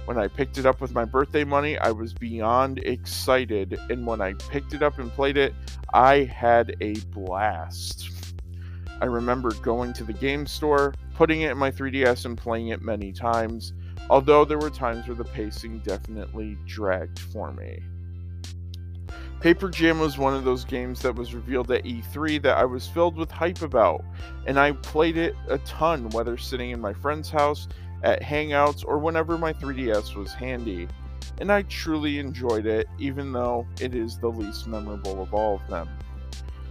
When 0.06 0.18
I 0.18 0.28
picked 0.28 0.58
it 0.58 0.66
up 0.66 0.80
with 0.80 0.94
my 0.94 1.04
birthday 1.04 1.44
money, 1.44 1.78
I 1.78 1.90
was 1.90 2.14
beyond 2.14 2.78
excited, 2.78 3.78
and 3.90 4.06
when 4.06 4.20
I 4.20 4.32
picked 4.34 4.74
it 4.74 4.82
up 4.82 4.98
and 4.98 5.10
played 5.12 5.36
it, 5.36 5.54
I 5.92 6.24
had 6.24 6.76
a 6.80 6.94
blast. 7.12 8.10
I 9.00 9.06
remember 9.06 9.52
going 9.62 9.92
to 9.94 10.04
the 10.04 10.12
game 10.12 10.46
store, 10.46 10.94
putting 11.14 11.42
it 11.42 11.52
in 11.52 11.58
my 11.58 11.70
3DS, 11.70 12.24
and 12.24 12.36
playing 12.36 12.68
it 12.68 12.82
many 12.82 13.12
times 13.12 13.72
although 14.10 14.44
there 14.44 14.58
were 14.58 14.70
times 14.70 15.06
where 15.06 15.16
the 15.16 15.24
pacing 15.24 15.78
definitely 15.80 16.58
dragged 16.66 17.18
for 17.18 17.52
me. 17.52 17.80
Paper 19.40 19.70
Jam 19.70 19.98
was 20.00 20.18
one 20.18 20.34
of 20.34 20.44
those 20.44 20.66
games 20.66 21.00
that 21.00 21.14
was 21.14 21.34
revealed 21.34 21.70
at 21.70 21.84
E3 21.84 22.42
that 22.42 22.58
I 22.58 22.66
was 22.66 22.86
filled 22.86 23.16
with 23.16 23.30
hype 23.30 23.62
about, 23.62 24.04
and 24.46 24.60
I 24.60 24.72
played 24.72 25.16
it 25.16 25.34
a 25.48 25.56
ton, 25.58 26.10
whether 26.10 26.36
sitting 26.36 26.72
in 26.72 26.80
my 26.80 26.92
friend's 26.92 27.30
house, 27.30 27.66
at 28.02 28.20
Hangouts, 28.20 28.84
or 28.86 28.98
whenever 28.98 29.38
my 29.38 29.54
3DS 29.54 30.14
was 30.14 30.34
handy. 30.34 30.88
And 31.40 31.50
I 31.50 31.62
truly 31.62 32.18
enjoyed 32.18 32.66
it, 32.66 32.86
even 32.98 33.32
though 33.32 33.66
it 33.80 33.94
is 33.94 34.18
the 34.18 34.28
least 34.28 34.66
memorable 34.66 35.22
of 35.22 35.32
all 35.32 35.54
of 35.54 35.66
them. 35.68 35.88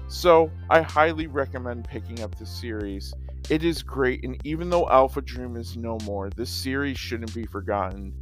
So, 0.07 0.51
I 0.69 0.81
highly 0.81 1.25
recommend 1.25 1.85
picking 1.85 2.21
up 2.21 2.35
the 2.35 2.45
series. 2.45 3.15
It 3.49 3.63
is 3.63 3.81
great, 3.81 4.23
and 4.23 4.39
even 4.45 4.69
though 4.69 4.87
Alpha 4.89 5.21
Dream 5.21 5.55
is 5.55 5.75
no 5.75 5.97
more, 6.03 6.29
this 6.29 6.51
series 6.51 6.99
shouldn't 6.99 7.33
be 7.33 7.47
forgotten 7.47 8.13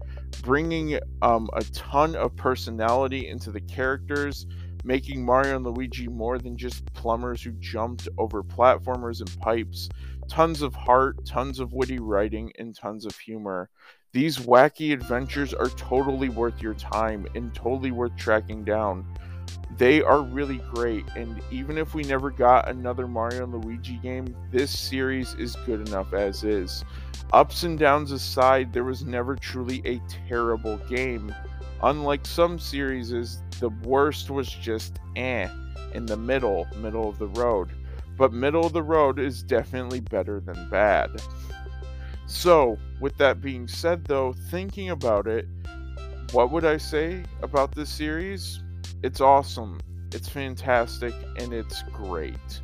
bringing 0.42 1.00
um, 1.22 1.50
a 1.54 1.64
ton 1.66 2.16
of 2.16 2.36
personality 2.36 3.28
into 3.28 3.52
the 3.52 3.62
characters, 3.62 4.48
making 4.84 5.26
Mario 5.26 5.56
and 5.56 5.66
Luigi 5.66 6.08
more 6.08 6.38
than 6.38 6.58
just 6.58 6.86
plumbers 6.94 7.42
who 7.42 7.52
jumped 7.60 8.08
over 8.18 8.44
platformers 8.44 9.20
and 9.20 9.40
pipes. 9.40 9.90
Tons 10.30 10.62
of 10.62 10.76
heart, 10.76 11.26
tons 11.26 11.60
of 11.60 11.74
witty 11.74 12.00
writing, 12.00 12.52
and 12.58 12.76
tons 12.76 13.06
of 13.06 13.18
humor. 13.18 13.70
These 14.14 14.38
wacky 14.38 14.94
adventures 14.94 15.54
are 15.54 15.70
totally 15.70 16.30
worth 16.30 16.62
your 16.62 16.74
time 16.74 17.28
and 17.36 17.54
totally 17.54 17.92
worth 17.92 18.16
tracking 18.16 18.64
down. 18.64 19.06
They 19.78 20.02
are 20.02 20.22
really 20.22 20.58
great, 20.74 21.06
and 21.16 21.40
even 21.52 21.78
if 21.78 21.94
we 21.94 22.04
never 22.04 22.32
got 22.32 22.68
another 22.68 23.08
Mario 23.08 23.44
and 23.44 23.54
Luigi 23.54 23.98
game, 23.98 24.36
this 24.52 24.78
series 24.78 25.36
is 25.36 25.56
good 25.66 25.88
enough 25.88 26.14
as 26.14 26.44
is. 26.44 26.84
Ups 27.34 27.64
and 27.64 27.78
downs 27.78 28.12
aside, 28.12 28.72
there 28.72 28.86
was 28.86 29.04
never 29.04 29.36
truly 29.36 29.82
a 29.86 30.02
terrible 30.28 30.78
game. 30.90 31.34
Unlike 31.84 32.26
some 32.26 32.58
series, 32.58 33.10
the 33.60 33.70
worst 33.84 34.30
was 34.30 34.50
just 34.50 35.00
eh, 35.16 35.50
in 35.94 36.06
the 36.06 36.16
middle, 36.16 36.66
middle 36.78 37.10
of 37.10 37.20
the 37.20 37.28
road. 37.28 37.72
But 38.18 38.32
middle 38.32 38.66
of 38.66 38.74
the 38.74 38.82
road 38.82 39.20
is 39.20 39.44
definitely 39.44 40.00
better 40.00 40.40
than 40.40 40.70
bad. 40.70 41.22
So, 42.28 42.78
with 43.00 43.18
that 43.18 43.42
being 43.42 43.68
said, 43.68 44.06
though, 44.06 44.34
thinking 44.50 44.90
about 44.90 45.28
it, 45.28 45.48
what 46.32 46.52
would 46.52 46.66
I 46.66 46.78
say 46.78 47.24
about 47.42 47.74
this 47.74 47.90
series? 47.90 48.62
It's 49.04 49.22
awesome, 49.22 49.80
it's 50.12 50.28
fantastic, 50.28 51.14
and 51.40 51.54
it's 51.54 51.84
great. 51.94 52.62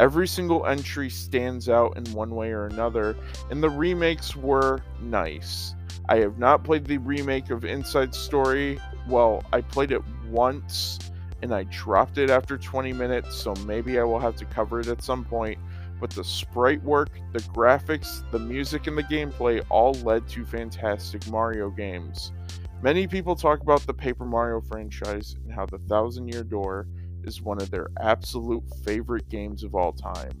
Every 0.00 0.26
single 0.26 0.64
entry 0.64 1.10
stands 1.10 1.68
out 1.68 1.98
in 1.98 2.14
one 2.14 2.34
way 2.34 2.52
or 2.52 2.64
another, 2.64 3.14
and 3.50 3.62
the 3.62 3.68
remakes 3.68 4.34
were 4.34 4.80
nice. 4.98 5.74
I 6.08 6.16
have 6.20 6.38
not 6.38 6.64
played 6.64 6.86
the 6.86 6.96
remake 6.96 7.50
of 7.50 7.66
Inside 7.66 8.14
Story. 8.14 8.80
Well, 9.06 9.44
I 9.52 9.60
played 9.60 9.92
it 9.92 10.00
once 10.30 10.98
and 11.42 11.54
I 11.54 11.64
dropped 11.64 12.16
it 12.16 12.30
after 12.30 12.56
20 12.56 12.94
minutes, 12.94 13.36
so 13.36 13.54
maybe 13.66 13.98
I 13.98 14.02
will 14.04 14.18
have 14.18 14.36
to 14.36 14.46
cover 14.46 14.80
it 14.80 14.86
at 14.86 15.02
some 15.02 15.22
point. 15.22 15.58
But 16.00 16.08
the 16.08 16.24
sprite 16.24 16.82
work, 16.82 17.10
the 17.34 17.40
graphics, 17.40 18.22
the 18.30 18.38
music, 18.38 18.86
and 18.86 18.96
the 18.96 19.02
gameplay 19.02 19.62
all 19.68 19.92
led 19.96 20.26
to 20.28 20.46
fantastic 20.46 21.26
Mario 21.28 21.68
games. 21.68 22.32
Many 22.80 23.06
people 23.06 23.36
talk 23.36 23.60
about 23.60 23.86
the 23.86 23.92
Paper 23.92 24.24
Mario 24.24 24.62
franchise 24.62 25.36
and 25.44 25.52
how 25.52 25.66
the 25.66 25.76
Thousand 25.76 26.28
Year 26.28 26.42
Door 26.42 26.86
is 27.24 27.42
one 27.42 27.60
of 27.60 27.70
their 27.70 27.88
absolute 28.00 28.64
favorite 28.84 29.28
games 29.28 29.62
of 29.62 29.74
all 29.74 29.92
time. 29.92 30.32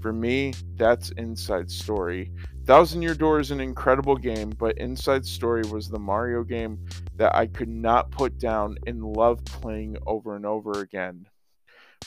For 0.00 0.12
me, 0.12 0.52
that's 0.76 1.10
Inside 1.12 1.70
Story. 1.70 2.32
Thousand 2.64 3.02
Year 3.02 3.14
Door 3.14 3.40
is 3.40 3.50
an 3.50 3.60
incredible 3.60 4.16
game, 4.16 4.50
but 4.50 4.78
Inside 4.78 5.24
Story 5.26 5.62
was 5.70 5.88
the 5.88 5.98
Mario 5.98 6.42
game 6.42 6.78
that 7.16 7.34
I 7.34 7.46
could 7.46 7.68
not 7.68 8.10
put 8.10 8.38
down 8.38 8.76
and 8.86 9.04
loved 9.04 9.46
playing 9.46 9.96
over 10.06 10.36
and 10.36 10.46
over 10.46 10.80
again. 10.80 11.26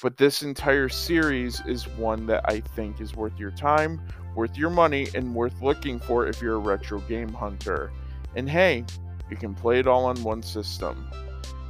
But 0.02 0.18
this 0.18 0.42
entire 0.42 0.90
series 0.90 1.62
is 1.68 1.88
one 1.88 2.26
that 2.28 2.44
I 2.46 2.62
think 2.62 3.00
is 3.00 3.16
worth 3.16 3.38
your 3.38 3.52
time, 3.52 4.02
worth 4.36 4.58
your 4.58 4.72
money, 4.72 5.08
and 5.14 5.36
worth 5.36 5.62
looking 5.62 6.00
for 6.00 6.28
if 6.28 6.42
you're 6.42 6.56
a 6.56 6.60
retro 6.60 7.00
game 7.02 7.32
hunter. 7.32 7.92
And 8.36 8.50
hey, 8.50 8.86
you 9.30 9.38
can 9.38 9.54
play 9.54 9.80
it 9.80 9.88
all 9.88 10.06
on 10.06 10.22
one 10.24 10.42
system. 10.42 11.08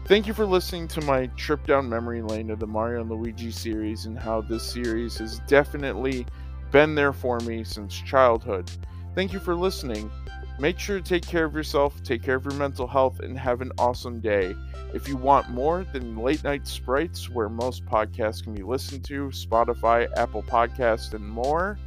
Thank 0.06 0.28
you 0.28 0.34
for 0.34 0.46
listening 0.46 0.90
to 0.90 1.02
my 1.02 1.28
trip 1.38 1.66
down 1.66 1.88
memory 1.88 2.22
lane 2.22 2.50
of 2.50 2.60
the 2.60 2.68
Mario 2.68 3.00
and 3.00 3.10
Luigi 3.10 3.52
series 3.52 4.06
and 4.06 4.20
how 4.20 4.42
this 4.42 4.62
series 4.62 5.18
has 5.20 5.40
definitely 5.48 6.26
been 6.72 6.94
there 6.94 7.14
for 7.14 7.40
me 7.40 7.64
since 7.64 8.02
childhood. 8.02 8.70
Thank 9.16 9.32
you 9.32 9.40
for 9.40 9.56
listening. 9.56 10.12
Make 10.60 10.78
sure 10.78 11.00
to 11.00 11.04
take 11.04 11.26
care 11.26 11.46
of 11.46 11.56
yourself, 11.56 12.04
take 12.04 12.22
care 12.22 12.36
of 12.36 12.44
your 12.44 12.56
mental 12.56 12.86
health, 12.86 13.22
and 13.22 13.40
have 13.40 13.62
an 13.62 13.72
awesome 13.78 14.20
day. 14.20 14.54
If 14.94 15.08
you 15.08 15.16
want 15.16 15.50
more 15.52 15.86
than 15.94 16.18
Late 16.18 16.44
Night 16.44 16.68
Sprites, 16.68 17.30
where 17.30 17.48
most 17.48 17.86
podcasts 17.86 18.44
can 18.44 18.54
be 18.54 18.62
listened 18.62 19.06
to, 19.06 19.30
Spotify, 19.30 20.12
Apple 20.18 20.44
Podcasts, 20.44 21.14
and 21.14 21.26
more, 21.26 21.80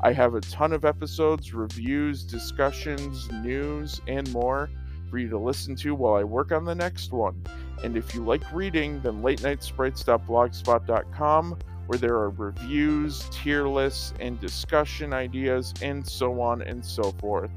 I 0.00 0.12
have 0.12 0.36
a 0.36 0.40
ton 0.42 0.72
of 0.72 0.84
episodes, 0.84 1.52
reviews, 1.52 2.22
discussions, 2.22 3.28
news, 3.32 4.00
and 4.06 4.32
more 4.32 4.70
for 5.14 5.20
you 5.20 5.28
to 5.28 5.38
listen 5.38 5.76
to 5.76 5.94
while 5.94 6.14
I 6.14 6.24
work 6.24 6.50
on 6.50 6.64
the 6.64 6.74
next 6.74 7.12
one. 7.12 7.40
And 7.84 7.96
if 7.96 8.16
you 8.16 8.24
like 8.24 8.42
reading, 8.52 9.00
then 9.00 9.22
late 9.22 9.44
night 9.44 9.62
sprites.blogspot.com, 9.62 11.58
where 11.86 11.98
there 12.00 12.16
are 12.16 12.30
reviews, 12.30 13.28
tier 13.30 13.68
lists, 13.68 14.12
and 14.18 14.40
discussion 14.40 15.12
ideas, 15.12 15.72
and 15.82 16.04
so 16.04 16.40
on 16.40 16.62
and 16.62 16.84
so 16.84 17.12
forth. 17.12 17.52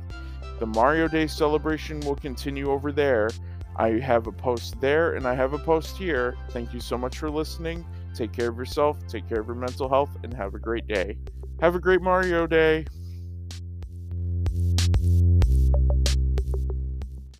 The 0.59 0.67
Mario 0.67 1.07
Day 1.07 1.25
celebration 1.25 1.99
will 2.01 2.15
continue 2.15 2.69
over 2.69 2.91
there. 2.91 3.31
I 3.75 3.93
have 3.93 4.27
a 4.27 4.31
post 4.31 4.79
there 4.79 5.15
and 5.15 5.27
I 5.27 5.33
have 5.33 5.53
a 5.53 5.59
post 5.59 5.97
here. 5.97 6.37
Thank 6.51 6.75
you 6.75 6.79
so 6.79 6.95
much 6.95 7.17
for 7.17 7.31
listening. 7.31 7.83
Take 8.13 8.33
care 8.33 8.49
of 8.49 8.57
yourself, 8.57 8.99
take 9.07 9.27
care 9.27 9.39
of 9.39 9.47
your 9.47 9.55
mental 9.55 9.89
health, 9.89 10.11
and 10.21 10.31
have 10.35 10.53
a 10.53 10.59
great 10.59 10.85
day. 10.85 11.17
Have 11.59 11.73
a 11.73 11.79
great 11.79 12.03
Mario 12.03 12.45
Day. 12.45 12.85